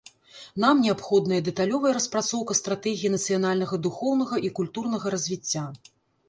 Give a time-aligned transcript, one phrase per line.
[0.61, 5.63] Нам неабходная дэталёвая распрацоўка стратэгіі нацыянальнага духоўнага і культурнага развіцця.